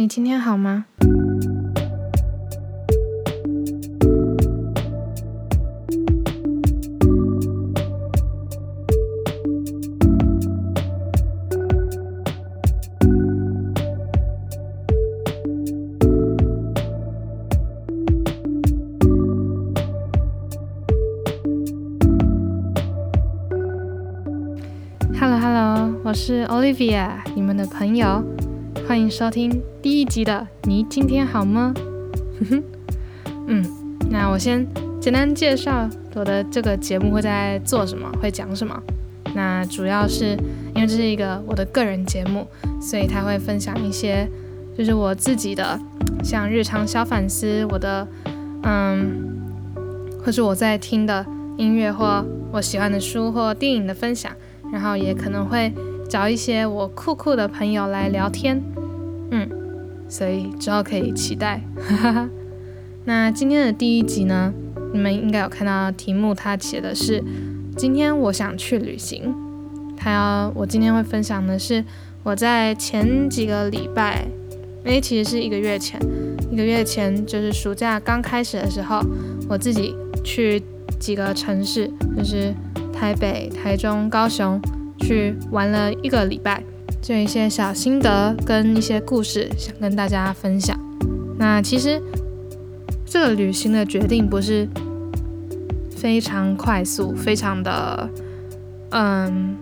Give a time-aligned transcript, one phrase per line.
[0.00, 0.84] 你今天好吗
[25.18, 28.22] ？Hello Hello，我是 Olivia，你们的朋友，
[28.88, 31.74] 欢迎收听第一集的你今天好吗？
[32.40, 32.64] 哼 哼
[33.46, 33.62] 嗯，
[34.10, 34.66] 那我先
[34.98, 38.82] 简单介绍我的这个节目会在做什么，会讲什么。
[39.34, 40.28] 那主要是
[40.74, 42.46] 因为这是一个我的个人节目，
[42.80, 44.26] 所以他会分享一些
[44.74, 45.78] 就是我自己的
[46.24, 48.08] 像日常小反思，我的
[48.62, 49.22] 嗯，
[50.24, 51.26] 或是我在听的
[51.58, 54.32] 音乐或我喜欢的书或电影的分享，
[54.72, 55.70] 然后也可能会
[56.08, 58.62] 找一些我酷酷的朋友来聊天，
[59.30, 59.48] 嗯，
[60.08, 61.60] 所以之后可以期待。
[61.76, 62.30] 哈哈哈。
[63.04, 64.52] 那今天的第一集呢，
[64.92, 67.22] 你们应该有看到题目，它写的是
[67.76, 69.34] 今天我想去旅行。
[69.96, 71.84] 它要我今天会分享的是
[72.22, 74.26] 我在前几个礼拜，
[74.84, 76.00] 诶，其实是一个月前，
[76.50, 79.00] 一个月前就是暑假刚开始的时候，
[79.48, 80.62] 我自己去
[81.00, 82.54] 几个城市，就是
[82.92, 84.60] 台北、台中、高雄，
[85.00, 86.62] 去玩了一个礼拜，
[87.00, 90.78] 就一些小心得跟一些故事想跟大家分享。
[91.38, 92.02] 那其实
[93.06, 94.68] 这个旅行的决定不是
[95.96, 98.10] 非常快速，非常的，
[98.90, 99.56] 嗯，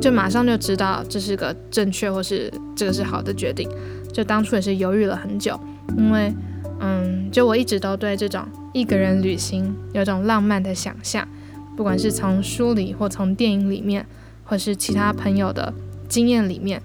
[0.00, 3.68] 就马上就知道这是个正确或是这个是好的决定。
[4.12, 5.60] 就当初也是犹豫了很久，
[5.98, 6.32] 因为，
[6.80, 11.28] 嗯，就我一直都对这种一个人旅行有种浪漫的想象，
[11.76, 14.06] 不管是从书里或从电影里面，
[14.44, 15.74] 或是其他朋友的
[16.08, 16.82] 经验里面，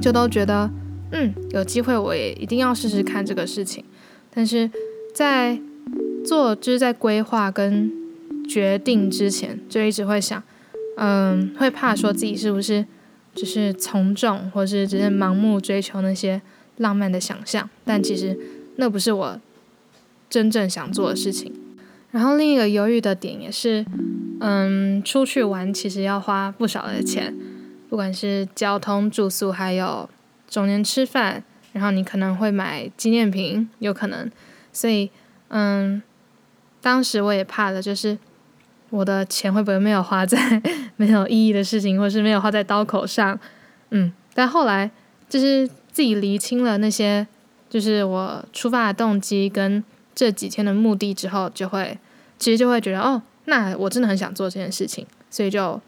[0.00, 0.70] 就都觉得，
[1.12, 3.84] 嗯，有机会我也一定要试试看这个事情。
[4.32, 4.70] 但是
[5.14, 5.58] 在
[6.24, 7.90] 做就是在规划跟
[8.48, 10.42] 决定之前，就一直会想，
[10.96, 12.84] 嗯，会怕说自己是不是
[13.34, 16.42] 只是从众，或是只是盲目追求那些
[16.78, 18.36] 浪漫的想象，但其实
[18.76, 19.40] 那不是我
[20.28, 21.52] 真正想做的事情。
[22.10, 23.84] 然后另一个犹豫的点也是，
[24.40, 27.34] 嗯，出去玩其实要花不少的钱，
[27.94, 30.10] 不管是交通、住宿，还有
[30.48, 31.44] 中间吃饭。
[31.72, 34.28] 然后你可能会买纪念品，有可能，
[34.72, 35.08] 所以，
[35.46, 36.02] 嗯，
[36.80, 38.18] 当时我也怕的就是
[38.90, 40.60] 我的钱会不会没有花在
[40.96, 43.38] 没有意义的事情，或是没有花在刀口上，
[43.90, 44.90] 嗯，但后来
[45.28, 47.24] 就是自己厘清了那些，
[47.70, 49.84] 就是我出发的动机跟
[50.16, 51.96] 这几天的目的之后，就会
[52.40, 55.80] 其实就会觉得哦，那我真的很想做这件事情，所以就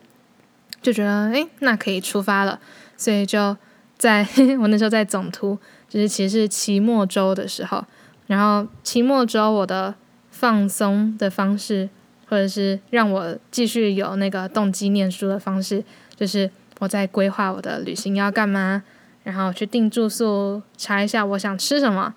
[0.87, 2.61] 就觉得诶，那可以出发了，
[2.97, 3.57] 所以就
[3.99, 4.25] 在
[4.61, 5.59] 我那时候在总图。
[5.89, 7.85] 就是其实是期末周的时候，
[8.27, 9.95] 然后期末周我的
[10.31, 11.89] 放松的方式，
[12.29, 15.83] 或者是让我继续有那个动机念书的方式，
[16.15, 16.49] 就是
[16.79, 18.83] 我在规划我的旅行要干嘛，
[19.25, 22.15] 然后去订住宿，查一下我想吃什么，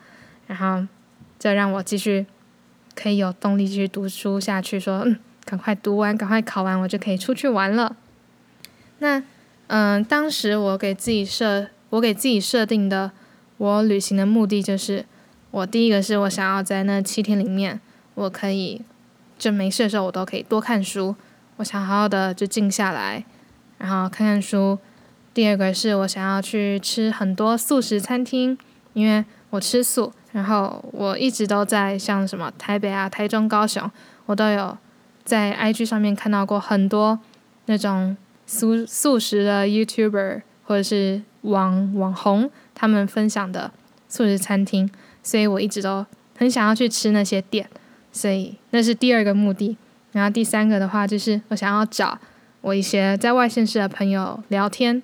[0.48, 0.88] 然后
[1.40, 2.26] 再让我继续
[2.96, 7.96] 可以有动力继续读书下去，说嗯，赶快读完，赶快考完，我就可以出去玩了。
[9.00, 9.22] 那
[9.68, 13.12] 嗯，当时我给自己设，我给自己设定的。
[13.58, 15.06] 我旅行的目的就是，
[15.52, 17.82] 我第一个是我想要在那七天里面，
[18.16, 18.82] 我可以
[19.38, 21.14] 就没事的时候我都可以多看书，
[21.58, 23.26] 我想好好的就静下来，
[23.78, 24.80] 然后看看书。
[25.34, 28.58] 第二个是我想要去吃很多素食餐厅，
[28.94, 33.92] 因为我吃素，然后我一直都在像什么台北啊、台中、高雄，
[34.26, 34.78] 我都有
[35.26, 37.20] 在 IG 上面看到过很多
[37.66, 38.16] 那种
[38.50, 42.50] 素素食的 YouTuber 或者是网网红。
[42.74, 43.72] 他们分享的
[44.08, 44.90] 素食餐厅，
[45.22, 46.06] 所以我一直都
[46.38, 47.70] 很想要去吃那些店，
[48.14, 49.76] 所以那是第二个目的。
[50.14, 52.18] 然后第三个的话，就是我想要找
[52.62, 55.04] 我一些在外县市的朋友聊天。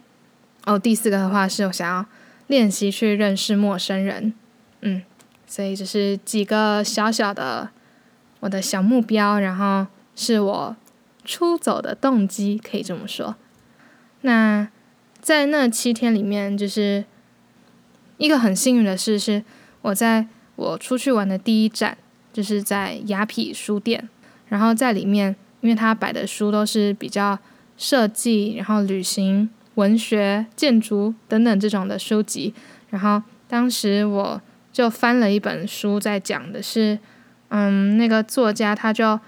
[0.65, 2.05] 哦，第四个的话是我想要
[2.47, 4.33] 练习去认识陌生人。
[4.79, 5.03] 嗯，
[5.45, 7.69] 所以这是几个小小的
[8.39, 10.75] 我的小目标，然后是我
[11.25, 13.35] 出走的动机，可以这么说。
[14.25, 14.67] 那
[15.21, 17.05] 在那七天里面，就是。
[18.17, 19.43] 一个很幸运的事是，
[19.81, 20.25] 我在
[20.55, 21.97] 我出去玩的第一站，
[22.31, 24.07] 就是在雅痞书店。
[24.47, 27.37] 然后在里面，因为它摆的书都是比较
[27.75, 32.53] 设计、然后旅行、文学、建筑等等这种的书籍。
[32.89, 36.97] 然后当时我就翻了一本书，在讲的是，
[37.49, 39.19] 嗯，那个作家他就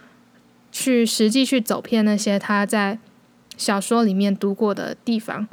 [0.71, 2.97] 去实际去走遍那些他在
[3.57, 5.47] 小说里面读过的地方。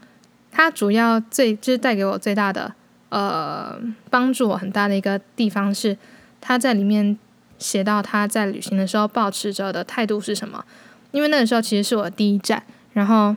[0.53, 2.75] 他主要最就是带给我最大的。
[3.11, 3.79] 呃
[4.11, 5.97] 帮助我很大的一个地方是，
[6.41, 7.17] 他在里面
[7.59, 10.65] 写到他在旅行的时候保持着的态度是什么。
[11.12, 12.61] 因为那个时候其实是我第一站，
[12.93, 13.37] 然后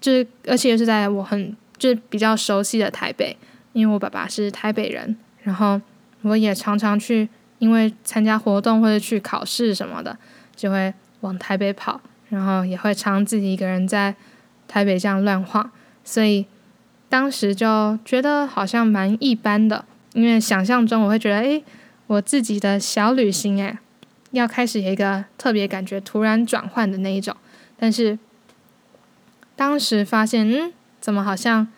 [0.00, 3.36] 就是而且又是在我很就是比较熟悉的台北，
[3.74, 5.78] 因为我爸爸是台北人，然后
[6.22, 10.16] 我也常常去，因为参加活动或者去考试什么的，
[10.56, 14.14] 就会往台北跑，然后也会常自己一个人在
[14.66, 15.70] 台北这样乱晃，
[16.02, 16.46] 所以
[17.08, 21.64] 当时就觉得好像蛮一般的，因为想象中我会觉得，诶，
[22.06, 23.78] 我自己的小旅行，诶。
[24.32, 27.36] 要开始有一个特别感觉，突然转换的那一种，
[27.78, 28.18] 但是
[29.54, 31.68] 当时发现，嗯，怎么好像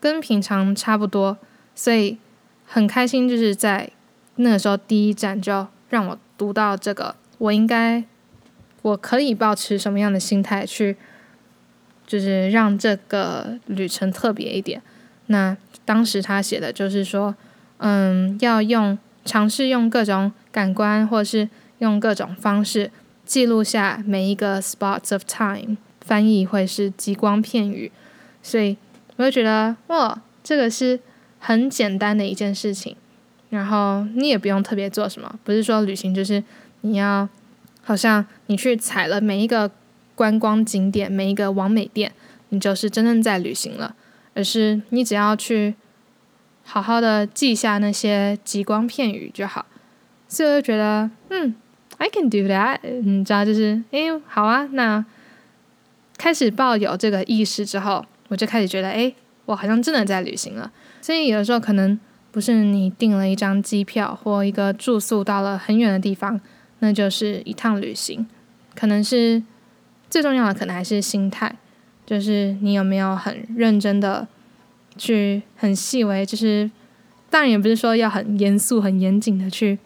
[0.00, 1.36] 跟平常差不多，
[1.74, 2.16] 所以
[2.64, 3.90] 很开心，就是在
[4.36, 8.02] 那个时候第一站就让我读到这个，我应该
[8.84, 10.96] 我可以保持什么样的心态去，
[12.06, 14.80] 就是让这个旅程特别一点。
[15.26, 17.34] 那当时他写的就是说，
[17.78, 21.48] 嗯，要用尝试用各种感官或是。
[21.78, 22.90] 用各种方式
[23.26, 27.90] 记录下每一个 spots of time，翻译会是极光片语，
[28.42, 28.76] 所以
[29.16, 31.00] 我就觉得哇，这个是
[31.40, 32.96] 很简单的一件事情，
[33.50, 36.42] 然后你也不用特别做什么，不是说旅行就是
[36.82, 37.28] 你要
[37.82, 39.70] 好像你去踩了每一个
[40.14, 42.12] 观光景点，每一个完美店，
[42.50, 43.94] 你就是真正在旅行了，
[44.34, 45.74] 而是你只要去
[46.64, 49.66] 好好的记下那些极光片语就好，
[50.28, 51.54] 所以我就觉得嗯。
[51.96, 54.68] I can do that，你知道，就是哎，好啊。
[54.72, 55.02] 那
[56.18, 59.14] 开始抱有这个意识之后，我就开始觉得，哎，
[59.44, 60.72] 我好像真的在旅行了。
[61.00, 61.98] 所以有的时候可能
[62.32, 66.38] 不是你订了一张机票或一个住宿到了很远的地方，
[66.84, 68.26] 那就是一趟旅行。
[68.74, 69.42] 可能是
[70.10, 71.56] 最重要的，可能还是心态，
[72.04, 74.28] 就是你有没有很认真的
[74.98, 76.70] 去很细微，就是
[77.30, 79.78] 当然也不是说要很严肃、很严谨的去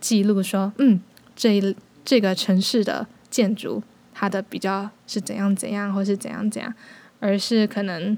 [0.00, 1.00] 记录说，嗯。
[1.38, 3.82] 这一这个城市的建筑，
[4.14, 6.72] 它的比较是怎样怎样，或是怎样怎样，
[7.20, 8.16] 而是可能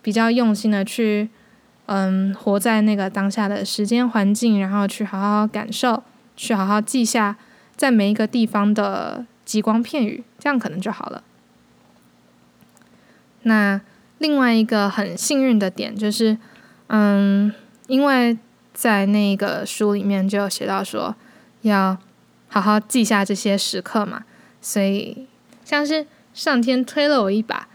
[0.00, 1.28] 比较用心的去，
[1.84, 6.02] 嗯，活在那个当下的时间环境，然后去好好感受，
[6.38, 7.36] 去好好记下
[7.78, 11.24] 在每一个地方的极光片语，这样可能就好了。
[13.44, 13.80] 那
[14.18, 16.36] 另外一个很幸运的点就是，
[16.88, 17.50] 嗯，
[17.86, 18.36] 因为
[18.74, 21.16] 在那个书里面就写到说
[21.62, 21.96] 要。
[22.50, 24.24] 好好记下这些时刻嘛，
[24.62, 25.26] 所以
[25.66, 27.68] 像是上天推了我一把，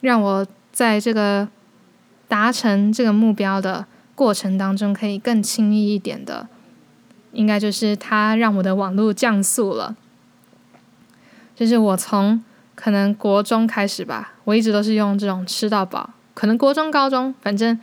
[0.00, 1.46] 让我在这个
[2.26, 3.84] 达成这个目标的
[4.14, 6.48] 过程当中可以更轻易一点的，
[7.32, 9.96] 应该就是它让我的网络降速了。
[11.54, 12.42] 就是我从
[12.74, 17.78] 可能国中开始吧，我一直都是用这种吃到饱，可能国中、高中，反正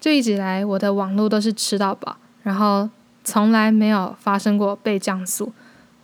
[0.00, 2.88] 就一直以来我的网络都是吃到饱，然后。
[3.24, 5.52] 从来没有发生过被降速，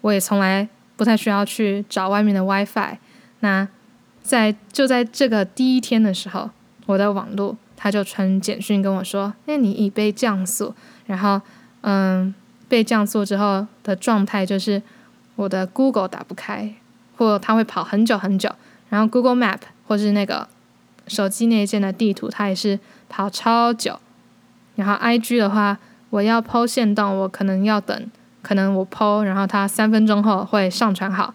[0.02, 2.96] 我也从来不太需要去找外面的 WiFi。
[3.41, 3.67] 那
[4.23, 6.49] 在就在这个第一天的时候，
[6.87, 10.73] 我的网络他就传简讯跟我说：“那你已被降速。”
[11.06, 11.41] 然后，
[11.81, 12.32] 嗯，
[12.69, 14.82] 被降速之后的状态就是
[15.37, 16.75] 我的 Google 打不开，
[17.17, 18.50] 或它会跑很久很久。
[18.88, 20.47] 然后 Google Map 或是那个
[21.06, 22.79] 手机内建的地图，它也是
[23.09, 23.99] 跑超久。
[24.76, 25.79] 然后 IG 的话。
[26.10, 28.10] 我要抛线动，我可能要等，
[28.41, 31.34] 可能我抛，然后它三分钟后会上传好，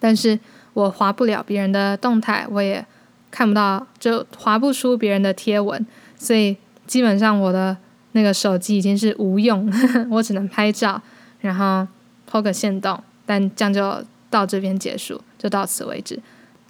[0.00, 0.40] 但是
[0.72, 2.84] 我划不了别人的动态，我也
[3.30, 7.76] 看不到，就划不出别人的贴文，所以基本上我的
[8.14, 9.70] 那个手机已经是无用，
[10.10, 11.00] 我只能拍照，
[11.40, 11.86] 然后
[12.26, 16.18] 抛个线动，但这样就到这边结束，就到此为止。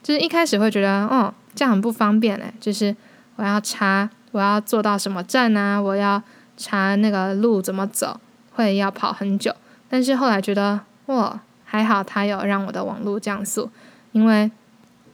[0.03, 2.95] 就是一开始会觉得，哦，这样很不方便嘞，就是
[3.37, 6.23] 我要查，我要坐到什么站啊，我要。
[6.57, 8.21] 查那个路怎么走，
[8.53, 9.53] 会要跑很久。
[9.89, 13.69] 但是后来觉得，哇，还好他有让我的网络降速，
[14.13, 14.49] 因为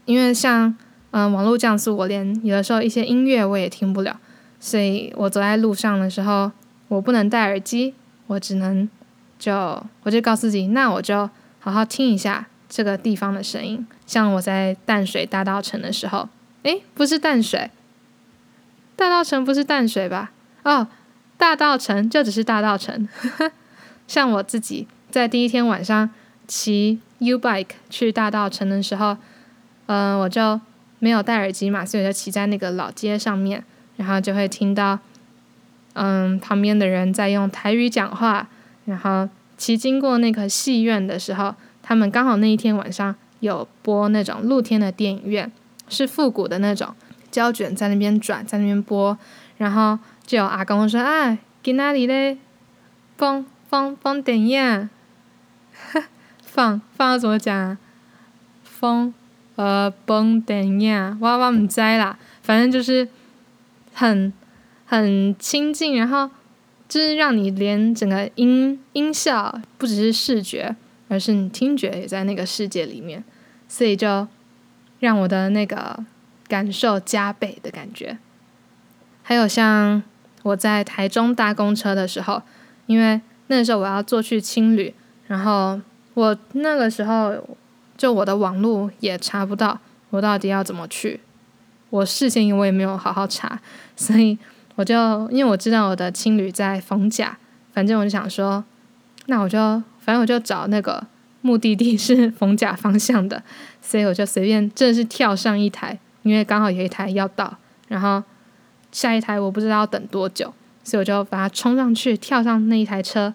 [0.05, 0.77] 因为像
[1.13, 4.21] 嗯网络降速，我连有的时候一些音乐我也听不了，
[4.61, 6.52] 所以我走在路上的时候，
[6.88, 7.95] 我不能戴耳机，
[8.26, 8.88] 我只能
[9.38, 13.87] 就我就告诉自己，那我就好好听一下这个地方的声音。
[14.07, 16.29] 像我在淡水大道城的时候，
[16.62, 17.71] 诶，不是淡水，
[18.95, 20.31] 大道城不是淡水吧？
[20.62, 20.87] 哦。
[21.38, 23.09] 大道城就只是大道城，
[24.07, 26.11] 像我自己在第一天晚上
[26.47, 29.17] 骑 U bike 去大道城的时候，
[29.87, 30.61] 嗯，我就
[30.99, 33.64] 没有戴耳机嘛，所以我就骑在那个老街上面，
[34.00, 34.99] 然后就会听到，
[35.92, 38.49] 嗯，旁边的人在用台语讲话，
[38.87, 39.28] 然后
[39.59, 45.52] 骑经过那个戏院的时候，他们刚好那一天晚上有播那种露天的电影院，
[45.90, 46.95] 是复古的那种
[47.30, 49.19] 胶卷在那边转，在那边播。
[49.59, 52.38] 然后就有阿公说啊，今哪里咧？
[53.19, 54.88] 放放放电影，
[56.40, 57.76] 放放怎么讲？
[58.64, 59.12] 放
[59.57, 63.07] 呃放电影，我我唔知啦，反正就是
[63.93, 64.33] 很
[64.87, 66.31] 很亲近，然后
[66.89, 70.75] 就是让你连整个音音效不只是视觉，
[71.09, 73.25] 而是你听觉也在那个世界里面，
[73.69, 74.27] 所以就
[75.01, 76.05] 让我的那个
[76.49, 78.19] 感受加倍的感觉。
[79.23, 80.03] 还有像
[80.43, 82.43] 我在台中搭公车的时候。
[82.87, 84.93] 因为那时候我要坐去青旅，
[85.29, 85.81] 然后
[86.15, 87.33] 我那个时候
[87.97, 89.79] 就我的网络也查不到，
[90.11, 91.21] 我到底要怎么去？
[91.91, 93.61] 我事先我也没有好好查，
[93.95, 94.39] 所以
[94.77, 94.95] 我就
[95.31, 97.37] 因为我知道我的青旅在逢甲，
[97.73, 98.65] 反正我就想说，
[99.27, 99.59] 那我就
[99.99, 101.07] 反正我就找那个
[101.43, 103.43] 目的地是逢甲方向的，
[103.83, 108.23] 所以我就随便真的是跳上一台，因为刚好有一台要到，然后
[108.91, 110.55] 下一台我不知道要等多久。
[110.83, 113.33] 所以我就把它冲上去，跳上那一台车。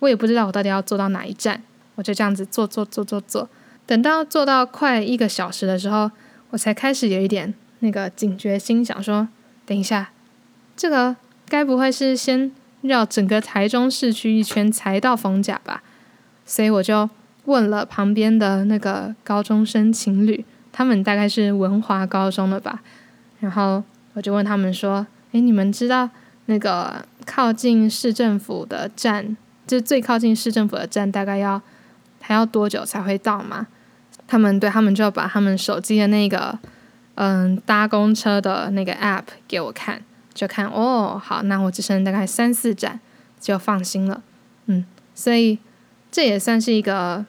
[0.00, 1.62] 我也不知道我到底要坐到哪一站，
[1.94, 3.48] 我就这样子坐坐坐坐坐。
[3.86, 6.10] 等到坐到快一个小时的时候，
[6.50, 9.28] 我才开始有一点那个警觉心，想说：
[9.64, 10.10] 等一下，
[10.76, 11.16] 这个
[11.48, 12.50] 该不会是先
[12.82, 15.82] 绕整个台中市区一圈才到逢甲吧？
[16.44, 17.08] 所以我就
[17.44, 22.82] 问了旁边的那个高中生情侣，他们大概是文华高中的吧。
[23.40, 23.82] 然后
[24.14, 26.10] 我就问他们说：诶，你们知道？
[26.50, 31.60] 那个靠近市政府的站，就最靠近市政府的站，大概要
[32.22, 33.66] 还要多久才会到吗？
[34.26, 36.58] 他们对他们就把他们手机的那个
[37.20, 43.00] 嗯搭公车的那个 app 给我看，就看哦，好，那我只剩大概三四站
[43.40, 44.22] 就放心了，
[44.66, 44.84] 嗯，
[45.14, 45.58] 所以
[46.10, 47.26] 这也算是一个，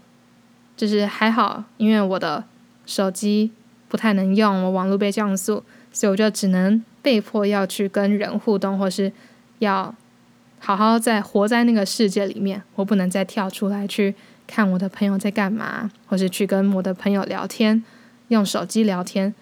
[0.78, 2.44] 就是还好，因为我的
[2.86, 3.52] 手机
[3.88, 6.84] 不太能用，我网络被降速，所以我就只能。
[7.02, 9.10] 被迫要去跟人互动，或是
[9.60, 9.96] 要
[10.60, 14.14] 好好在活在那个世界里面，我不能再跳出来去
[14.46, 17.82] 看我的朋友在干嘛，或是去跟我的朋友聊天，
[18.28, 19.34] 用手机聊天。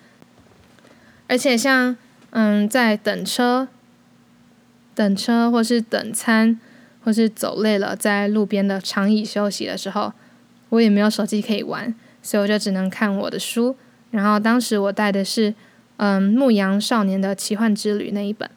[1.27, 1.95] 而且像
[2.31, 3.67] 嗯，在等车、
[4.95, 6.59] 等车或是等餐，
[7.03, 10.13] 或是走累了在路边的长椅休息的时候，
[10.69, 13.75] 我也没有手机可以玩，所以我就只能看我的书。
[14.11, 15.53] 然后当时我带的是。
[15.99, 18.47] 嗯，牧羊少年的奇幻之旅那一本，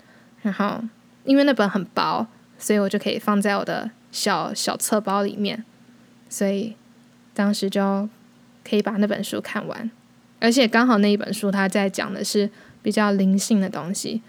[0.43, 0.85] 然后
[1.25, 2.27] 因为那本很薄，
[2.59, 5.65] 所以我就可以放在我的小小册包里面，
[6.29, 6.77] 所以
[7.33, 8.07] 当时就
[8.63, 9.91] 可以把那本书看完。
[10.41, 12.51] 而且刚好那一本书它在讲的是
[12.83, 14.23] 比较灵性的东西，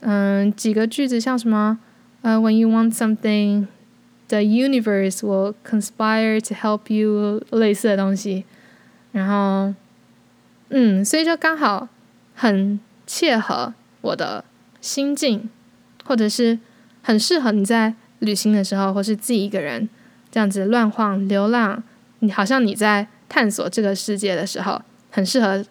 [0.00, 1.78] 嗯，几个句子像什么，
[2.22, 3.66] 呃，When you want something,
[4.28, 8.44] the universe will conspire to help you，类似的东西。
[9.10, 9.74] 然后，
[10.68, 11.88] 嗯，所以就刚好。
[12.36, 14.44] 很切合我的
[14.80, 15.48] 心境，
[16.04, 16.58] 或者是
[17.00, 19.88] 很适合你在旅行的时候，或是自己一个人
[20.32, 21.80] 这样子乱晃流浪，
[22.18, 24.82] 你好像你在探索这个世界的时候，
[25.14, 25.64] 很适合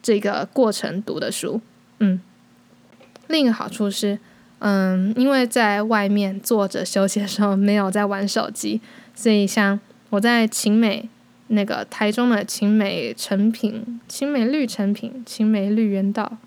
[0.00, 1.60] 这个过程读的书。
[1.98, 2.20] 嗯，
[3.26, 4.18] 另一个好处是，
[4.60, 8.80] 嗯，因为在外面坐着休息的时候没有在玩手机，
[9.12, 11.08] 所以像我在晴美。
[11.48, 16.38] 那个台中的青美成品、青美绿成品、青美绿园道，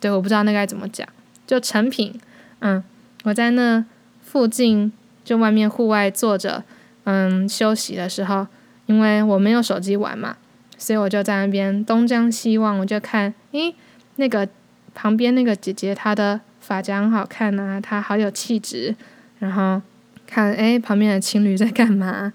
[0.00, 1.08] 对，我不知道那该怎么讲，
[1.46, 2.12] 就成品。
[2.58, 2.82] 嗯，
[3.22, 3.84] 我在那
[4.20, 4.92] 附近，
[5.24, 6.64] 就外面户外坐着，
[7.04, 8.48] 嗯，休息的时候，
[8.86, 10.36] 因为我没有手机玩嘛，
[10.78, 13.74] 所以我就在那边东张西望，我就看，诶，
[14.16, 14.48] 那个
[14.94, 18.94] 旁边那个姐姐她的发夹很好看啊，她好有气质，
[19.38, 19.80] 然后
[20.26, 22.32] 看，诶，旁边的情侣在干嘛，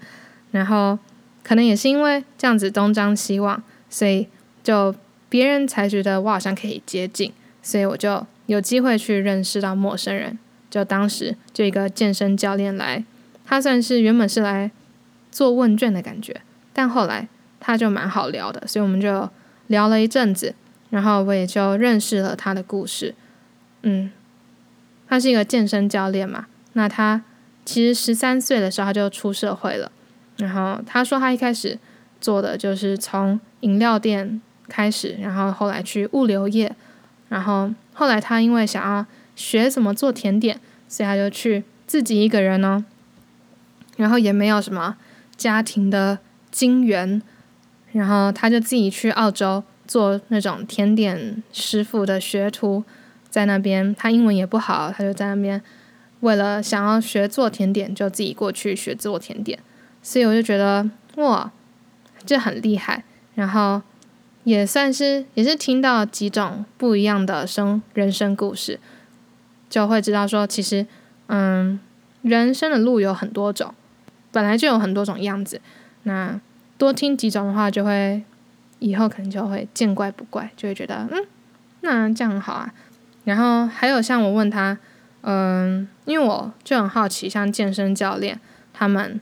[0.50, 0.98] 然后。
[1.44, 4.28] 可能也是因为这样子东张西望，所以
[4.62, 4.94] 就
[5.28, 10.38] 别人才觉得我好像可以接近，所以我就有机会去认识到陌生人。
[10.70, 13.02] 就当时就一个健身教练来，
[13.44, 14.70] 他算是原本是来
[15.32, 17.26] 做问卷的感觉，但后来
[17.64, 19.30] 他就蛮好聊的，所以我们就
[19.68, 20.52] 聊了一阵子，
[20.90, 23.14] 然后我也就认识了他的故事。
[23.82, 24.10] 嗯，
[25.08, 27.22] 他是一个健身教练嘛，那他
[27.64, 29.92] 其实十三岁的时候他就出社会了。
[30.38, 31.78] 然后他说，他一开始
[32.20, 36.74] 做的就是从饮料店开始，然后后来去物流业，
[37.28, 42.84] 然后后来他因为想要学怎么做甜点，所以他就去自己一个人呢，
[43.96, 44.96] 然后也没有什么
[45.36, 46.18] 家庭的
[46.50, 47.22] 金源，
[47.92, 52.82] 然后他就自己去澳洲做那种甜点师傅的学徒，
[53.28, 55.60] 在那边他英文也不好，他就在那边
[56.20, 59.58] 为了想要学做甜点，就自己过去学做甜点。
[60.02, 61.52] 所以我就觉得哇，
[62.24, 63.82] 这很厉害，然后
[64.44, 68.80] 也算是也是听到几种不一样的生人生故事，
[69.68, 70.86] 就会知道说，其实，
[71.26, 71.78] 嗯，
[72.22, 73.74] 人生的路有很多种，
[74.32, 75.60] 本来就有很多种样子。
[76.04, 76.40] 那
[76.82, 78.20] 多听几种的话，就会
[78.80, 81.24] 以后可能就会见怪不怪，就会觉得，嗯，
[81.82, 82.74] 那这样好啊。
[83.22, 84.76] 然后还有像我问他，
[85.20, 88.40] 嗯，因为我就很好奇，像健身教练
[88.74, 89.20] 他们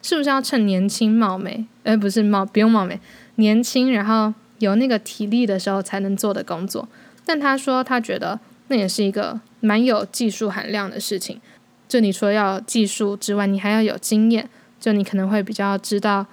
[0.00, 2.98] 是不是要趁年轻貌美，而不是貌不用貌美，
[3.34, 6.88] 年轻然后有那个体力的时候才能做的工作？
[7.26, 11.38] 但他说他觉得那也是一个蛮有技术含量的事情。
[11.86, 14.48] 就你说要技术之外，你还要有经验，
[14.80, 16.24] 就你可能会比较知道，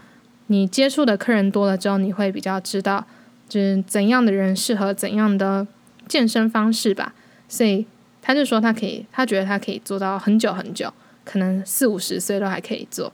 [0.48, 3.06] 你接触的客人多了之后，你会比较知道，
[3.48, 5.68] 就是怎样的人适合怎样的。
[6.06, 7.14] 健身方式吧，
[7.48, 7.88] 所以
[8.22, 13.12] 他就说他可以，他觉得他可以做到很久很久，可能四五十岁都还可以做，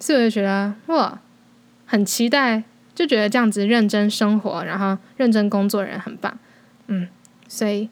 [0.00, 1.20] 所以我就觉得哇，
[1.84, 2.64] 很期待，
[2.94, 6.36] 就觉得这样子认真生活，然后认真工作人很棒，
[6.86, 7.06] 嗯，
[7.46, 7.90] 所以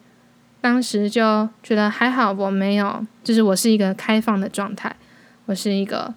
[0.62, 4.96] 当时就觉得还好，我没有，就是我是一个开放的状态，
[5.44, 6.14] 我是一个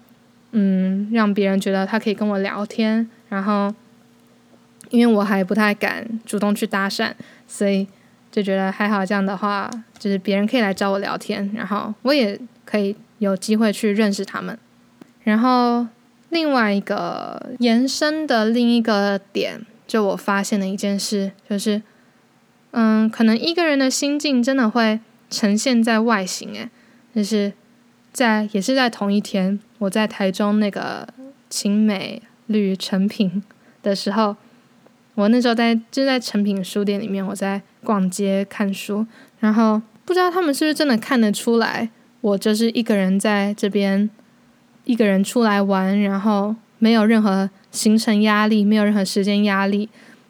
[0.54, 3.74] 嗯，让别人觉得他可以跟我聊天，然后
[4.90, 7.12] 因为我还不太敢主动去搭讪，
[7.46, 7.86] 所以。
[8.34, 14.58] 就觉得还好，这样的话，就是别人可以来找我聊天，然后我也可以有机会去认识他们。
[15.22, 15.86] 然后
[16.30, 21.80] 另外一个延伸的另一个点，就我发现的一件事，就是，
[22.72, 24.98] 嗯，可能一个人的心境真的会
[25.30, 26.68] 呈现在外形，诶，
[27.14, 27.52] 就是
[28.12, 31.06] 在也是在同一天，我在台中那个
[31.48, 33.42] 晴美绿成品
[33.82, 34.36] 的时候。
[35.16, 39.06] 我那时候在就在成品书店里面，我在逛街看书，
[39.38, 41.88] 然后不知道他们是不是真的看得出来，
[42.20, 44.10] 我就是一个人在这边，
[44.84, 49.88] 一个人出来玩，然后没有任何行程压力，没有任何时间压力，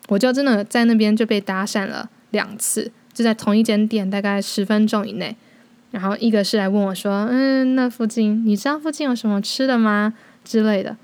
[0.08, 5.34] 我就真的在那边就被搭讪了两次，就在同一间店，大概十分钟以内。
[5.94, 10.12] 然后一个是来问我说：“嗯，那附近你知道附近有什么吃的吗？”
[10.44, 10.96] 之类的。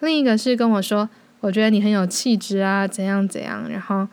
[0.00, 1.08] 另一个是跟我说。
[1.40, 4.08] 我觉得你很有气质啊，怎样怎样，然后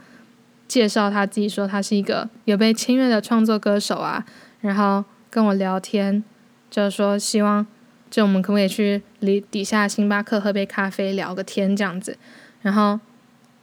[0.68, 4.24] 介绍他自己说他是一个有被签约的创作歌手啊，
[4.62, 6.24] 然后跟我聊天，
[6.70, 7.66] 就是说希望
[8.12, 12.16] 就我们可不可以去里底下星巴克喝杯咖啡聊个天这样子，
[12.62, 13.00] 然后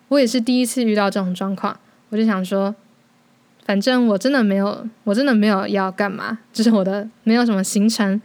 [0.09, 2.75] 我也是第一次遇到这种状况，我就想说，
[3.64, 8.20] 反正我真的没有，我真的没有要干嘛，就是我的没有什么行程，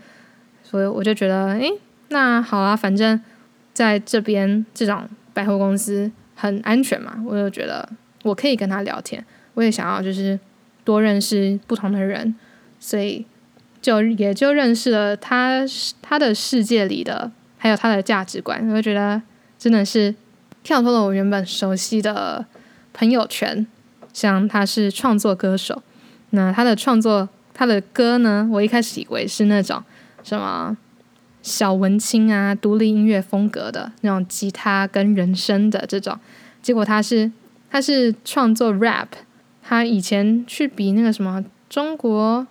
[0.63, 1.71] 所以我就觉得，诶，
[2.09, 3.21] 那好啊，反正
[3.73, 5.07] 在这边这种。
[5.37, 7.87] 百货公司很安全嘛，我就觉得
[8.23, 9.23] 我可以跟他聊天，
[9.53, 10.39] 我也想要就是
[10.83, 12.33] 多认识不同的人，
[12.79, 13.23] 所以
[13.79, 15.61] 就也就认识了他
[16.01, 19.21] 他的世界里的还有他的价值观，我就觉得
[19.59, 20.15] 真的是
[20.63, 22.43] 跳脱了我原本熟悉的
[22.91, 23.67] 朋友圈。
[24.17, 25.83] 像他是创作歌手，
[26.31, 29.83] 那他的创作他的歌呢，我一开始以为是那种
[30.23, 30.75] 什么。
[31.43, 36.19] 小文青啊，独立音乐风格的那种吉他跟人声的这种，
[36.61, 37.31] 结果他是
[37.69, 39.07] 他是创作 rap，
[39.63, 42.45] 他以前去比那个什么中国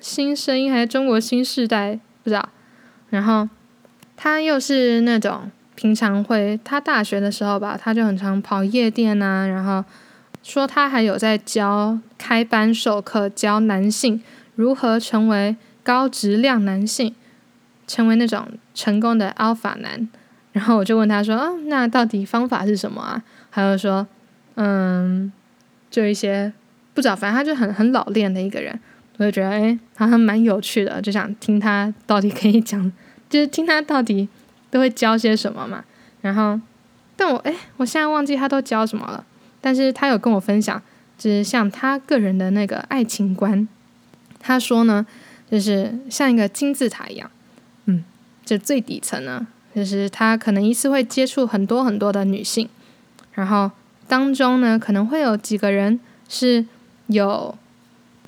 [0.00, 2.48] 新声音还是中国新时代不知道，
[3.10, 3.48] 然后
[4.16, 9.84] 他又是那种平常会他大学的时候吧，他就很常跑夜店啊，然后
[10.42, 14.22] 说他还有在教开班授课，教男性
[14.54, 17.14] 如何成为高质量男性。
[17.86, 20.08] 成为那种成功的 alpha 男，
[20.52, 24.06] 然后我就问他说：“哦，那到底方法是什么啊？”他就说
[24.54, 25.32] ：“嗯，
[25.90, 26.52] 就一些
[26.94, 28.78] 不知道，反正他就很很老练的一个人。”
[29.18, 32.80] 我就觉得哎，好像蛮有趣的，就想听他到底可以讲，
[33.28, 34.28] 就是听他到底
[34.70, 35.84] 都会教些什么嘛。
[36.20, 36.60] 然后，
[37.16, 39.24] 但我哎，我现在忘记他都教什么了。
[39.60, 40.82] 但是他有跟我分享，
[41.18, 43.66] 就是像他个人的那个爱情观。
[44.38, 45.06] 他说呢，
[45.50, 47.30] 就是像一个金字塔一样。
[47.84, 48.04] 嗯
[48.44, 52.68] 就最底层呢，就是他可能一次会接触很多很多的女性，
[53.34, 53.70] 然后
[54.08, 56.64] 当中呢可能会有几个人是
[57.06, 57.54] 有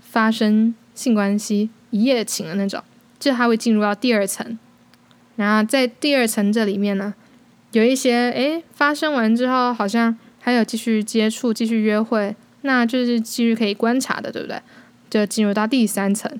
[0.01, 2.85] 发生性关系一夜情的那种，
[3.19, 4.59] 就他会进入到第二层，
[5.37, 7.15] 然后在第二层这里面呢，
[7.73, 14.61] 有一些诶发生完之后好像还有继续接触、继续约会，那就是继续可以观察的，对不对？
[15.09, 16.31] 就进入到第三层，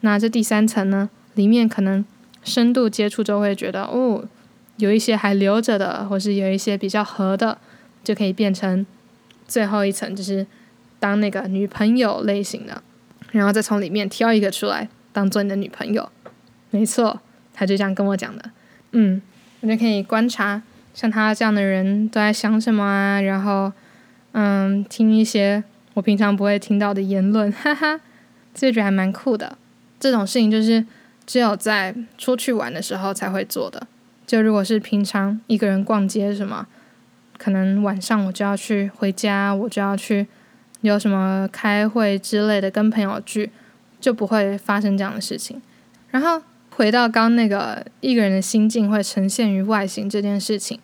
[0.00, 2.04] 那这第三层呢里面可能。
[2.44, 4.24] 深度接触就会觉得哦，
[4.78, 7.56] 有一些还留着的，或是有一些比较合的，
[8.02, 8.84] 就可以变成
[9.46, 10.44] 最后一层，就是
[10.98, 12.82] 当那个女朋友类型的，
[13.30, 16.10] 然后再从里面挑一个出来当做你的女朋友。
[16.70, 17.20] 没错，
[17.54, 18.50] 他就这样跟我讲的。
[18.90, 19.22] 嗯，
[19.60, 20.60] 我就可以观察
[20.94, 23.72] 像他这样的人都在想什么啊，然后
[24.32, 25.62] 嗯，听一些
[25.94, 28.00] 我平常不会听到的言论， 哈哈，
[28.54, 29.56] 这觉还蛮酷的。
[30.00, 30.84] 这种事情就是
[31.26, 33.86] 只有在出去玩的时候才会做的。
[34.26, 36.66] 就如果是平常一个人逛街什么，
[37.38, 40.26] 可能晚上我就要去回家，我就要去
[40.80, 43.50] 有什么开会之类的，跟朋友聚，
[44.00, 45.60] 就不会发生这样的事情。
[46.10, 46.42] 然后
[46.82, 50.80] 回到刚那个一个人的心境会呈现于外形这件事情，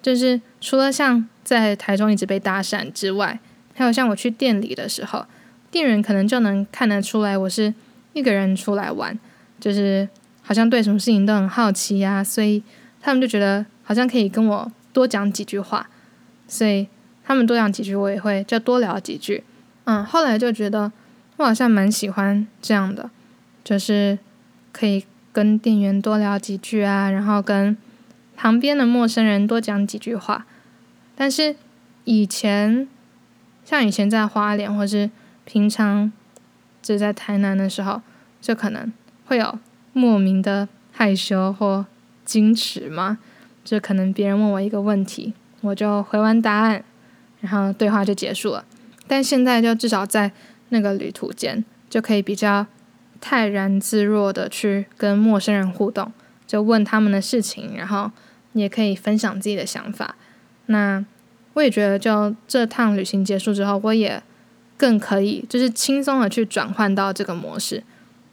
[0.00, 3.40] 就是除了像在台中一直被搭讪之外，
[3.74, 5.26] 还有像我去店里的时候，
[5.72, 7.74] 店员可能就能看得出来我是
[8.12, 9.18] 一个人出来玩，
[9.58, 10.08] 就是
[10.42, 12.62] 好像对什么事情都很好奇呀，所以。
[13.04, 15.90] 他们就觉得好像可以跟我多讲几句话，
[16.46, 16.86] 所以
[17.24, 19.42] 他们多讲几句，我也会就多聊几句。
[19.86, 20.92] 嗯，后来就觉得
[21.36, 23.10] 我好像蛮喜欢这样的，
[23.64, 24.16] 就是
[24.70, 27.76] 可以跟店员多聊几句啊，然后跟
[28.36, 30.46] 旁边的陌生人多讲几句话。
[31.16, 31.56] 但是
[32.04, 32.86] 以前
[33.64, 35.10] 像以前在花莲或是
[35.44, 36.12] 平常
[36.80, 38.02] 就在台南的时候，
[38.40, 38.92] 就可能
[39.26, 39.58] 会有
[39.92, 41.86] 莫名的害羞或。
[42.24, 43.18] 矜持嘛？
[43.64, 46.82] 就可能别人问我一个问题，我就回完答案，
[47.40, 48.64] 然后对话就结束了。
[49.08, 50.30] 但现在就至少在
[50.68, 52.64] 那个旅途间，就可以比较
[53.22, 56.12] 泰然自若的去跟陌生人互动，
[56.46, 58.10] 就问他们的事情，然后
[58.52, 60.16] 也可以分享自己的想法。
[60.66, 61.02] 那
[61.54, 64.22] 我也觉得，就这趟旅行结束之后，我也
[64.76, 67.82] 更可以就是轻松的去转换到这个模式。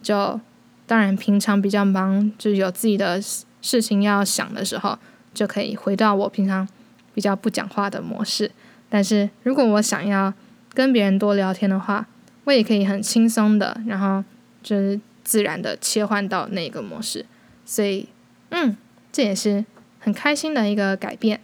[0.01, 0.41] 就
[0.85, 3.21] 当然平常比较忙，就有自己的。
[3.61, 4.97] 事情要想的时候，
[5.33, 6.65] 就可以回到我平常
[7.13, 8.49] 比较不讲话的模式。
[8.87, 10.33] 但是如果我想要
[10.73, 12.07] 跟别人多聊天的话，
[12.45, 14.23] 我也可以很轻松的，然后
[14.61, 17.25] 就是自然的切换到那个模式。
[17.65, 18.09] 所以，
[18.49, 18.75] 嗯，
[19.11, 19.65] 这也是
[19.99, 21.41] 很开心的一个改变。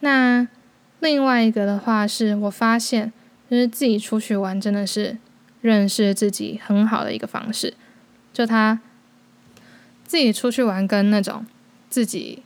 [0.00, 0.46] 那
[1.00, 3.12] 另外一个的话，是我发现
[3.50, 5.18] 就是自己出去玩真的是
[5.60, 7.74] 认识自己很好的一个方式。
[8.32, 8.80] 就他。
[10.08, 11.44] 自己出去玩跟那种
[11.90, 12.40] 自己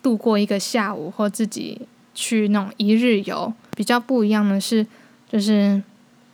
[0.00, 4.86] 度过一个下午或自己去那种一日游比较不一样的是，
[5.28, 5.82] 就是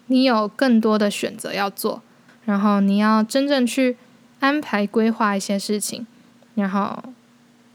[0.08, 2.02] 你有更多的选择要做，
[2.46, 3.96] 然后你要真正去
[4.40, 6.06] 安排规划一些事情，
[6.54, 6.98] 然后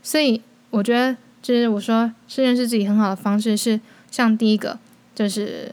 [0.02, 3.80] 所以我觉得就是我说是认识自己很好的方式是
[4.10, 4.80] 像第一个
[5.14, 5.72] 就是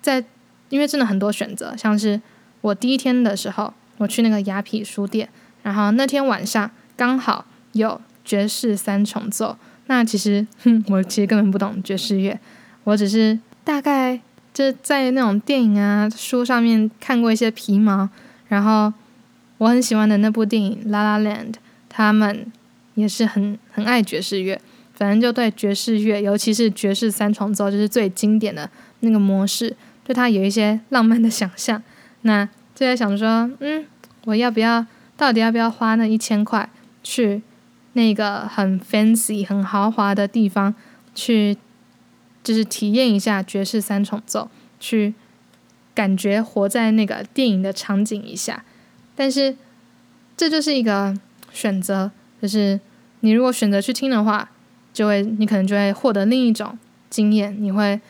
[0.00, 0.24] 在
[0.70, 2.20] 因为真的很多选择，像是
[2.62, 5.28] 我第一天的时候我去那个雅痞书店。
[5.64, 12.38] 然后那天晚上刚好有爵士三重奏，那其实哼， 我其实根本不懂爵士乐，
[12.84, 14.18] 我只是大概
[14.54, 18.08] 就在那种电影啊书上面看过一些皮毛，
[18.48, 18.92] 然后
[19.58, 21.52] 我很喜欢的那部电影《La La Land》，
[21.88, 22.50] 他们
[22.94, 24.60] 也是很很爱爵士乐，
[24.94, 28.68] 反正就对爵士乐，尤其是爵士三重奏，就是最经典的
[29.00, 31.82] 那个模式，对它有一些浪漫的想象，
[32.22, 33.84] 那就在想说，嗯，
[34.24, 34.86] 我要不要？
[35.16, 36.70] 到底要不要花那一千块
[37.02, 37.42] 去
[37.94, 40.72] 那个很 fancy、很豪华的地方
[41.12, 41.56] 去，
[42.44, 45.14] 就是体验一下爵士三重奏，去
[45.98, 48.64] 感觉活在那个电影的场景一下？
[49.16, 49.56] 但是
[50.36, 51.12] 这就是一个
[51.52, 52.78] 选择，就是
[53.18, 54.48] 你如果选择去听的话，
[54.92, 56.78] 就会你可能就会获得另一种
[57.10, 58.00] 经验，你会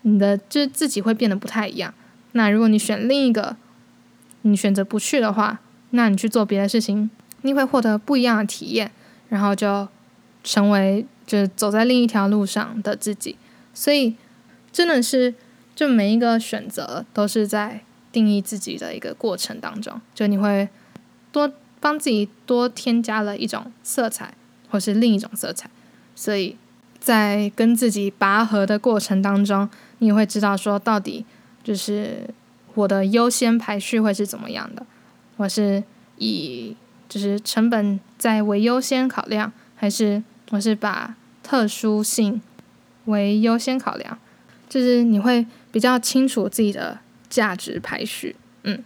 [0.00, 1.92] 你的就自己会变得不太一样。
[2.32, 3.58] 那如果你选另一个，
[4.40, 7.10] 你选择不去的话，那你去做别的事情，
[7.42, 8.90] 你会获得不一样的体验，
[9.28, 9.86] 然后就
[10.42, 13.36] 成为就是走在另一条路上的自己。
[13.74, 14.14] 所以
[14.72, 15.34] 真的是，
[15.82, 17.80] 就每一个选择都是在
[18.12, 20.68] 定义自己的一个过程当中，就你会
[21.32, 24.32] 多帮自己多添加了一种色彩，
[24.70, 25.68] 或是另一种色彩。
[26.14, 26.56] 所以
[27.00, 29.68] 在跟自己拔河的过程当中，
[29.98, 31.24] 你会知道说到底
[31.64, 32.32] 就是
[32.74, 34.86] 我的优先排序会是怎么样的。
[35.36, 35.82] 我是
[36.18, 36.76] 以
[37.08, 42.40] 就是成本在为优先考量，还是我是把特殊性
[43.06, 44.16] 为优先考量？
[44.68, 48.78] 就是你会比较清楚自己的价值排序，嗯。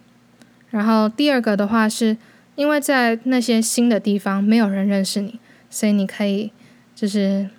[0.70, 2.16] 然后第二个的话，是
[2.54, 6.50] 因为在那些新的地方没有人认识你，所以你可以
[6.94, 7.50] 就是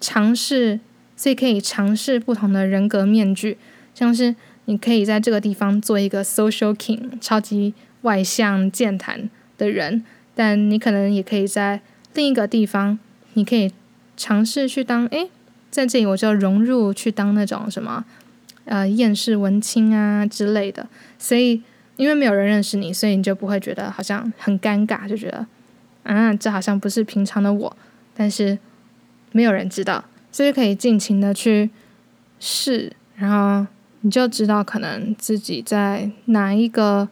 [0.00, 0.80] 尝试，
[1.16, 3.56] 所以可以尝试不同的人格面具，
[3.94, 7.74] 像是你可以在这个地方做一个 social king，超级。
[8.02, 10.02] 外向健谈的人，
[10.34, 11.80] 但你可能也可以在
[12.14, 12.98] 另一个地方，
[13.34, 13.70] 你可以
[14.16, 15.30] 尝试去当诶，
[15.70, 18.04] 在这里我就融入去当那种什么
[18.64, 20.86] 呃厌世文青啊之类的。
[21.18, 21.62] 所以
[21.96, 25.46] 因为没有人认识你，所以你就不会觉得好像很尴尬，就觉得
[26.02, 27.76] 啊这好像不是平常的我。
[28.14, 28.58] 但是
[29.32, 31.70] 没有人知道，所以可以尽情的去
[32.38, 33.66] 试，然后
[34.00, 37.08] 你就知道可能自己在哪一个。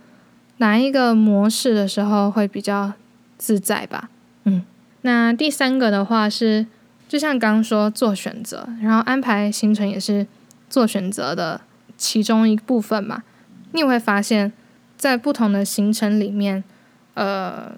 [0.60, 2.92] 哪一个模式的时候会比较
[3.38, 4.10] 自在吧。
[4.44, 4.62] 嗯，
[5.00, 6.66] 那第三个的话是，
[7.08, 10.26] 就像刚刚说做选择，然后安排行程也是
[10.70, 11.60] 做选择的
[11.98, 13.22] 其中一部分嘛。
[13.72, 14.50] 你会发现
[14.96, 16.64] 在不同的行程里面，
[17.14, 17.72] 呃，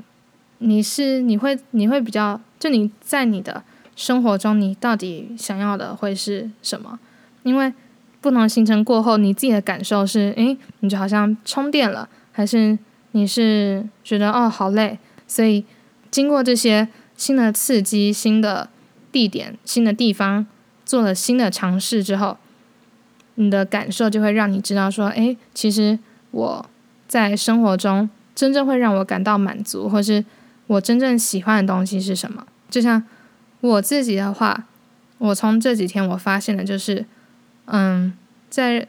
[0.59, 3.65] 你是你会你会比较，就你在你的
[3.97, 6.99] 生活中，你到底想要的会是什么？
[7.43, 7.73] 因为
[8.21, 12.79] 不同行程过后，你自己的感受是，诶，你就好像充电了，还是
[13.11, 14.99] 你是觉得哦好累？
[15.27, 15.65] 所以
[16.11, 18.71] 经过这些新的刺激、新的
[19.11, 20.47] 地点、新的地方，
[20.85, 22.39] 做了新的尝试之后，
[23.43, 25.99] 你的感受就会让你知道说，诶，其实
[26.31, 26.65] 我
[27.07, 30.25] 在生活中真正会让我感到满足，或是
[30.69, 32.47] 我真正喜欢的东西是什么？
[32.71, 33.03] 就像
[33.61, 34.65] 我自己的话，
[35.19, 37.05] 我从这几天我发现的就是。
[37.67, 38.13] 嗯，
[38.51, 38.87] 在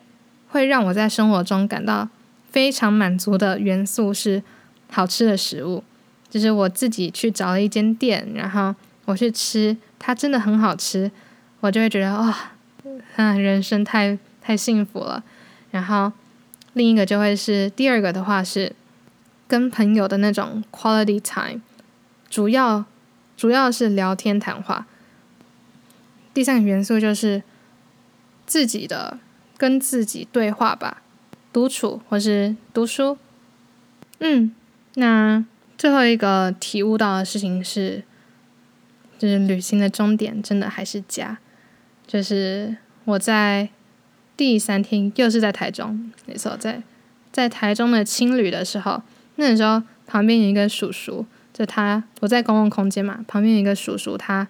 [0.49, 2.09] 会让我在生活中感到
[2.49, 4.41] 非常满足的元素是
[4.89, 5.83] 好吃的食物，
[6.27, 8.73] 就是我自己去找了一间店，然后
[9.05, 11.09] 我去吃，它真的很好吃，
[11.59, 12.35] 我就会觉得哇，
[13.15, 15.23] 啊，人生太太幸福了。
[15.71, 16.11] 然后
[16.73, 18.75] 另一个就会是第二个的话是
[19.47, 21.61] 跟朋友的那种 quality time，
[22.29, 22.85] 主要
[23.35, 24.85] 主要是聊天谈话。
[26.31, 27.41] 第三个元素就是。
[28.45, 29.17] 自己的
[29.57, 31.01] 跟自己对话吧，
[31.53, 33.17] 独处或是读书。
[34.19, 34.53] 嗯，
[34.95, 35.43] 那
[35.77, 38.03] 最后一个体悟到的事情是，
[39.17, 41.37] 就是旅行的终点真的还是家。
[42.05, 42.75] 就是
[43.05, 43.69] 我在
[44.43, 46.83] 第三天又是在台中，没错，在
[47.31, 49.01] 在台中的青旅的时候，
[49.37, 54.45] 那时候旁边有一个叔叔，就他我在公共空间嘛，旁边有一个叔叔，他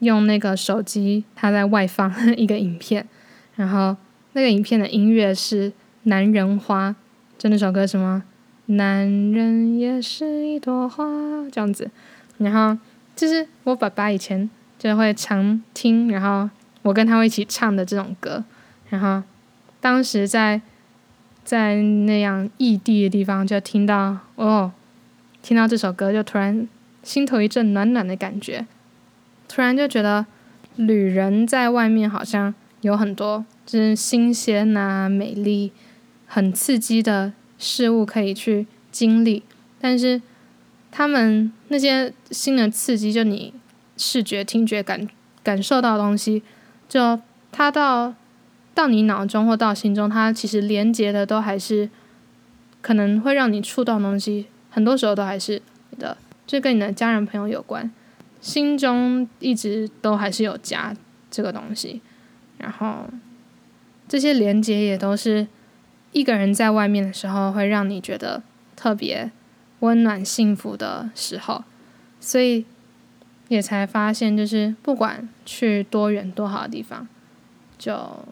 [0.00, 3.08] 用那个手机他在外放一个影片。
[3.56, 3.96] 然后
[4.34, 5.70] 那个影片的音乐是
[6.02, 6.90] 《男人花》，
[7.38, 8.22] 就那首歌什么
[8.66, 11.04] “男人也是一朵花”
[11.50, 11.90] 这样子。
[12.36, 12.78] 然后
[13.16, 16.50] 就是我爸爸以前就会常听，然后
[16.82, 18.44] 我跟他会一起唱的这种歌。
[18.90, 19.22] 然后
[19.88, 20.60] 当时在
[21.44, 24.70] 在那样异地的地方，就听到哦，
[25.40, 26.68] 听到这首歌，就突然
[27.02, 28.66] 心头一阵暖暖的感觉，
[29.48, 30.26] 突然就觉得
[30.76, 32.54] 旅人在外面好像。
[32.82, 35.72] 有很多就是新鲜啊、美丽、
[36.28, 39.42] 很刺激的事物可以去经历，
[39.80, 40.22] 但是
[40.92, 43.52] 他们那些新的刺激，就你
[43.96, 45.08] 视觉、听觉感
[45.42, 46.44] 感受到的东西，
[46.88, 47.18] 就
[47.50, 48.14] 它到
[48.78, 51.90] 到你脑中或到心中，它其实连接的都还是
[52.80, 55.60] 可能会让你触动东西，很多时候都还是
[55.90, 57.90] 你的，就跟你的家人朋友有关，
[58.40, 60.94] 心中一直都还是有家
[61.28, 62.00] 这个东西。
[62.58, 63.06] 然后，
[64.06, 65.48] 这些连接也都是
[66.12, 68.44] 一个人在外面的时候，会让你觉得
[68.76, 69.32] 特别
[69.80, 71.64] 温暖、幸福的时候。
[72.20, 72.64] 所以
[73.48, 77.08] 也才发现，就是不管去多远多好的地方，
[77.76, 78.24] 就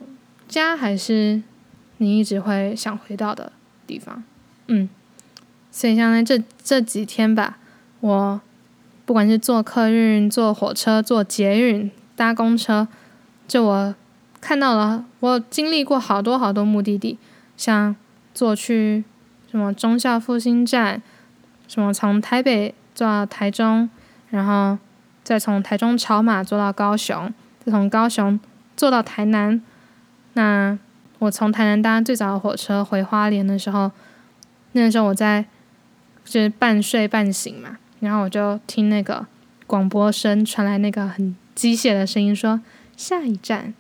[0.49, 1.43] 家还是
[1.99, 3.53] 你一直会想回到的
[3.87, 4.23] 地方。
[4.67, 4.89] 嗯，
[5.71, 7.59] 所以像在这这几天吧，
[8.01, 8.41] 我
[9.05, 12.89] 不管是坐客运、坐火车、坐捷运、搭公车，
[13.49, 13.95] 就我。
[14.39, 17.19] 看到了，我经历过好多好多目的地，
[17.57, 17.97] 像
[18.33, 19.03] 坐去
[19.51, 21.03] 什么中校复兴站，
[21.67, 23.91] 什么从台北坐到台中，
[24.31, 24.79] 然后
[25.25, 28.39] 再从台中草马坐到高雄，再从高雄
[28.77, 29.61] 坐到台南。
[30.37, 30.79] 那
[31.19, 33.91] 我从台南搭最早的火车回花莲的时候，
[34.73, 35.47] 那时候我在
[36.27, 39.27] 就是半睡半醒嘛，然后我就听那个
[39.67, 42.61] 广播声传来那个很机械的声音说
[42.97, 43.73] 下一站。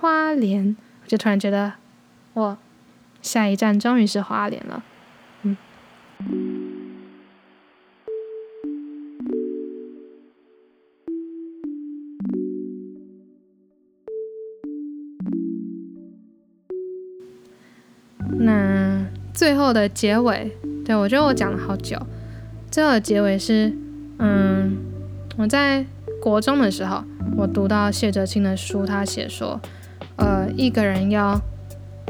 [0.00, 1.72] 花莲，我就突然觉得，
[2.34, 2.58] 我
[3.20, 4.84] 下一站终于是花莲了，
[5.42, 5.56] 嗯。
[19.34, 20.50] 最后的结尾，
[20.86, 21.98] 对我觉得我讲了好久。
[22.70, 23.70] 最后的结尾是，
[24.18, 24.76] 嗯，
[25.36, 25.84] 我在
[26.22, 27.02] 国中的时候，
[27.36, 29.60] 我读到谢哲青的书，他写说。
[30.16, 31.40] 呃，一个人要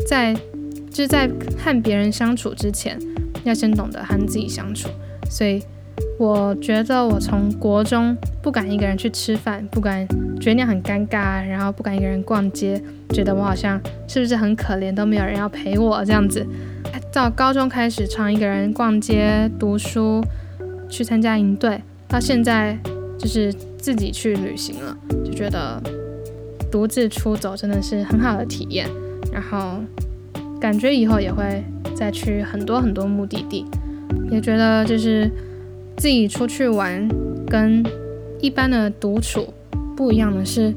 [0.06, 0.34] 在
[0.90, 1.26] 就是在
[1.58, 2.98] 和别人相处之前，
[3.44, 4.90] 要先懂得和自己相处。
[5.30, 5.62] 所以
[6.18, 10.06] 我觉得我从国中不敢一个人去吃饭，不敢
[10.38, 16.46] 觉得那样很尴尬，然后不敢一个人逛街，觉得我好像是不是很可怜，都没有人要陪我这样子。
[17.14, 20.20] 到高中开始常一个人逛街、读书，
[20.90, 22.77] 去参加营队，到现在
[23.16, 25.81] 就是自己去旅行了，就觉得。
[26.72, 28.88] 独自出走真的是很好的体验，
[29.33, 29.79] 然后
[30.61, 31.62] 感觉以后也会
[31.94, 33.64] 再去很多很多目的地。
[34.29, 35.31] 也觉得就是
[35.96, 37.09] 自己出去玩
[37.46, 37.81] 跟
[38.40, 39.55] 一般的独处
[39.96, 40.74] 不一样的是，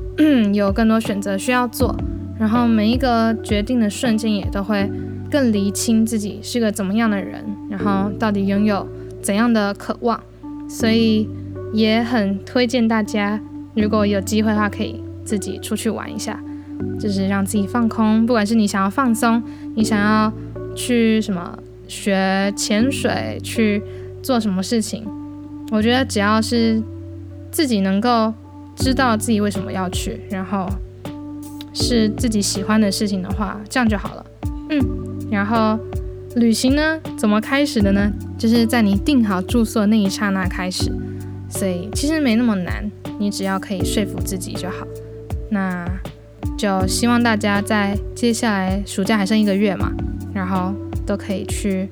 [0.54, 1.94] 有更多选择需要做，
[2.40, 4.90] 然后每一个决定的瞬间也都会
[5.34, 8.86] 更厘清自己是个怎么样的人，然后到底拥有
[9.20, 10.22] 怎样的渴望，
[10.68, 11.28] 所以
[11.72, 13.40] 也很推荐大家，
[13.74, 16.40] 如果有机会的话，可以自己出去玩一下，
[17.00, 19.42] 就是让自己放空，不管是你想要放松，
[19.74, 20.32] 你想要
[20.76, 21.58] 去什么。
[21.86, 23.82] 学潜水去
[24.22, 25.04] 做什么事情？
[25.70, 26.82] 我觉得只要是
[27.50, 28.32] 自己能够
[28.74, 30.66] 知道自己为什么要去，然后
[31.74, 34.26] 是自己喜欢的事情的话，这样就好了。
[34.70, 34.80] 嗯，
[35.30, 35.78] 然后
[36.36, 38.12] 旅行呢，怎么开始的呢？
[38.38, 40.90] 就是在你订好住宿的那一刹那开始，
[41.48, 44.86] 所以其实没那么难，你只要可以说服自己就好。
[45.50, 45.86] 那
[46.56, 49.92] 就希望大家在接下来暑假还剩一个月嘛，
[50.34, 50.74] 然后。
[51.06, 51.86] 都可以去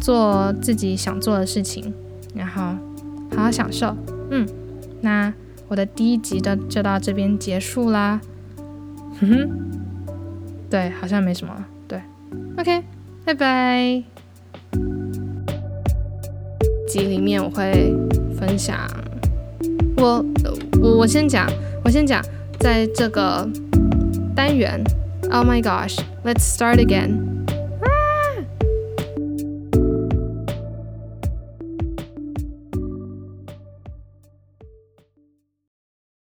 [0.00, 1.92] 做自己想做的事情，
[2.34, 2.74] 然后
[3.36, 3.94] 好好享受。
[4.30, 4.48] 嗯，
[5.02, 5.30] 那
[5.68, 8.18] 我的第一集的就到这边结束啦。
[9.20, 9.50] 哼哼，
[10.70, 11.52] 对，好像没什么。
[11.52, 11.68] 了
[12.58, 12.82] ，OK，
[13.24, 14.02] 拜拜。
[16.88, 17.94] 集里面我会
[18.38, 18.78] 分享，
[19.96, 20.24] 我
[20.80, 21.46] 我我先讲，
[21.84, 22.24] 我先讲，
[22.58, 23.46] 在这个
[24.34, 24.82] 单元
[25.30, 27.35] ，Oh my gosh，Let's start again。